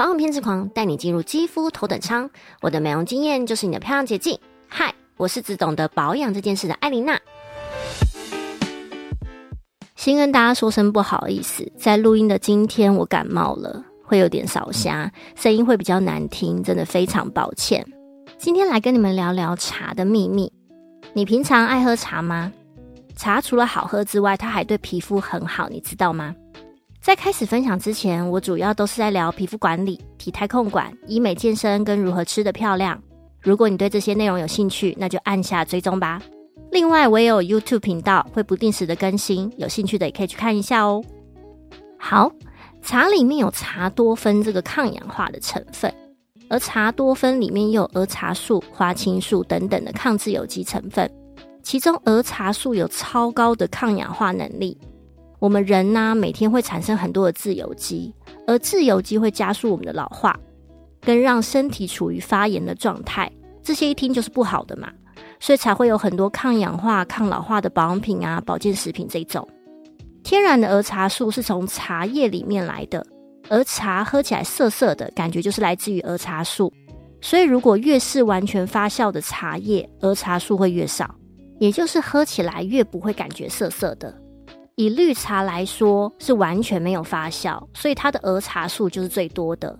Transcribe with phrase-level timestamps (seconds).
[0.00, 2.30] 保养偏执狂带你进入肌肤头等舱，
[2.62, 4.38] 我的美容经验就是你的漂亮捷径。
[4.66, 7.20] 嗨，我是只懂得保养这件事的艾琳娜。
[9.96, 17.86] 先跟大家说声不好意思，在录音的今天我感冒了，会有点少虾，声音会比较难听，真的非常抱歉。
[18.38, 20.50] 今天来跟你们聊聊茶的秘密。
[21.12, 22.50] 你平常爱喝茶吗？
[23.16, 26.34] 茶除了好喝之外，它还对皮肤很好，你知道吗？
[27.00, 33.02] 在开始分享之前，我主要都是在聊皮肤管理、体态控管、医美健身跟如何吃的漂亮。
[33.40, 36.20] 如果你对这些内容有兴趣，那就按下追踪吧。
[36.70, 41.02] 另外，我也有 YouTube 频道，会不定时的更新，有兴趣的也可以去看一下哦。
[41.98, 42.30] 好，
[42.82, 45.92] 茶里面有茶多酚这个抗氧化的成分，
[46.50, 51.10] 而茶多酚里面又有儿茶素、花青素等等的抗自由基成分，
[51.62, 54.76] 其中儿茶素有超高的抗氧化能力。
[55.40, 58.14] 我们人呢，每天会产生很多的自由基，
[58.46, 60.38] 而自由基会加速我们的老化，
[61.00, 63.30] 跟让身体处于发炎的状态。
[63.62, 64.92] 这些一听就是不好的嘛，
[65.40, 69.48] 所以才会有很多抗氧化、抗老化的保养品啊、保健食品这种。
[70.22, 73.04] 天然的儿茶素是从茶叶里面来的，
[73.48, 76.70] 而茶喝起来涩涩的感觉就是来自于儿茶素。
[77.22, 81.14] 所以如果越是完全发酵的茶叶，儿茶素会越少，
[81.58, 84.14] 也就是喝起来越不会感觉涩涩的。
[84.80, 89.78] 以绿茶来说，是完全没有发酵，所以它的儿茶素就是最多的。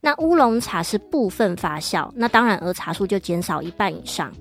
[0.00, 4.32] 那乌龙茶是部分发酵，那当然儿茶素就减少一半以上。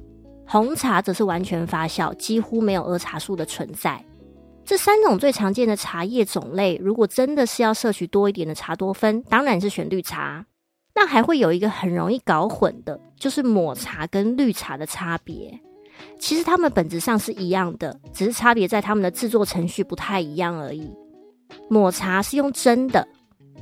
[0.47, 4.01] 红茶则是完全发酵，几乎没有儿茶素的存在。
[4.63, 10.45] 这三种最常见的茶叶种类，如果真的是要摄取多一点的茶多酚，当然是选绿茶。
[10.95, 15.59] 那还会有一个很容易搞混的，就是抹茶跟绿茶的差别。
[16.19, 20.91] 其实它们本质上是一样的，只是差别在它们的制作程序不太一样而已。
[21.69, 23.07] 抹茶是用蒸的，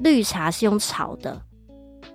[0.01, 1.41] 绿茶是用炒的，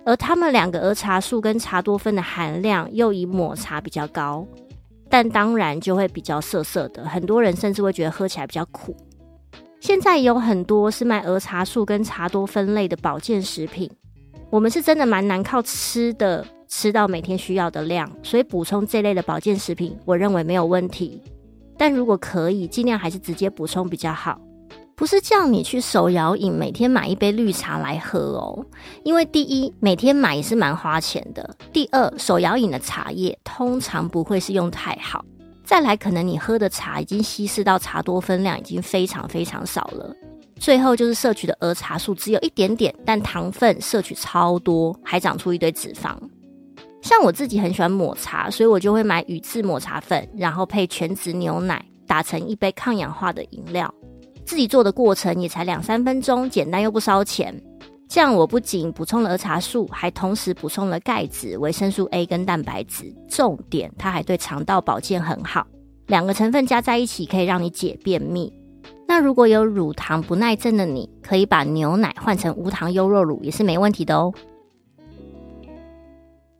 [0.04, 4.46] 而它们两个儿茶素跟茶多酚的含量又以抹茶比较高，
[5.08, 8.96] 但当然就会比较涩涩的，很多人甚至会觉得喝起来比较苦。
[9.80, 13.90] 现在有很多是卖儿茶素跟茶多酚类的保健食品，
[14.50, 16.46] 我们是真的蛮难靠吃的。
[16.76, 21.22] 吃到每天需要的量，所以补充这类的保健食品，我认为没有问题。
[21.78, 24.40] 但如果可以，尽量还是直接补充比较好。
[24.96, 28.66] 不是叫你去手摇饮每天买一杯绿茶来喝哦，
[29.04, 35.24] 因为第一，每天买也是蛮花钱的；第二，手摇饮的茶叶通常不会是用太好。
[35.62, 40.12] 再来，可能你喝的茶已经稀释到茶多酚量已经非常非常少了。
[40.56, 46.16] 最后就是摄取的儿茶素只有一点点，但糖分摄取超多，还长出一堆脂肪。
[47.04, 53.92] 像我自己很喜欢抹茶，所以我就会买宇治抹茶粉，然后配全脂牛奶，打成一杯抗氧化的饮料。
[54.46, 57.54] 自己做的过程也才两三分钟，简单又不烧钱。
[58.08, 63.14] 这样我不仅补充了茶素，还同时补充了钙质、维生素 A 跟蛋白质。
[63.28, 65.66] 重点，它还对肠道保健很好。
[66.06, 68.50] 两个成分加在一起，可以让你解便秘。
[69.06, 74.32] 那如果有乳糖不耐症的你，可以把牛奶换成无糖优酪乳，也是没问题的哦。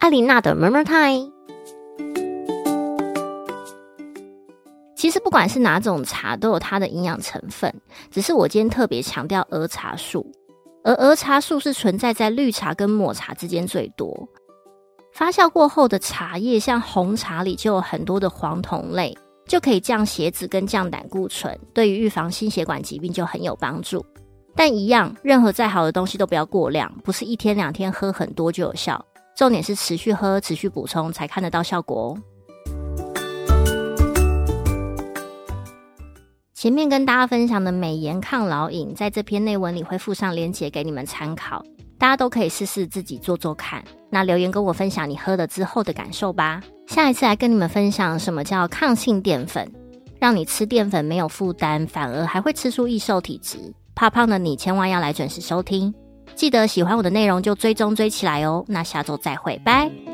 [0.05, 1.33] 艾琳娜的 Murmur Time。
[4.95, 7.75] 其实不管是哪种茶，都有它的营养成分。
[8.11, 10.31] 只是我今天特别强调儿茶素，
[10.85, 14.29] 而儿茶素是存在在绿茶跟抹茶之间最多。
[15.15, 19.17] 发酵过后的茶叶，像红茶里就有很多的黄酮类，
[19.49, 24.05] 就可以降血脂跟降胆固醇，对于预防心血管疾病就很有帮助。
[24.55, 29.03] 但一样，任何再好的东西都不要过量，不是一天两天喝很多就有效。
[29.37, 32.19] 重点是持续喝、持续补充，才看得到效果哦。
[36.55, 41.63] 前面跟大家分享的美颜抗老饮，在这篇内文里会附上链接给你们参考，
[41.99, 43.85] 大家都可以试试自己做做看。
[44.09, 46.63] 那留言跟我分享你喝了之后的感受吧。
[46.87, 49.71] 下一次来跟你们分享什么叫抗性淀粉，
[50.19, 53.59] 让你吃淀粉没有负担，反而还会吃出易瘦体质。
[53.95, 55.93] 怕胖的你千万要来准时收听。
[56.35, 60.14] 记得喜欢我的内容就追踪追起来哦，那下周再会，拜。